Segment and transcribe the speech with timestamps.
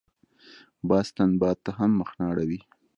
[0.89, 2.59] باز تند باد ته هم مخ نه اړوي